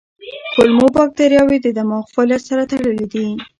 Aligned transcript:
کولمو 0.53 0.87
بکتریاوې 0.95 1.57
د 1.61 1.67
دماغ 1.77 2.03
فعالیت 2.13 2.41
سره 2.49 2.63
تړلي 2.71 3.05
دي. 3.13 3.27